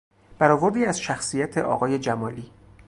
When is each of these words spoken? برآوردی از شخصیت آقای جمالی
برآوردی 0.39 0.85
از 0.85 0.99
شخصیت 1.01 1.57
آقای 1.57 1.99
جمالی 1.99 2.51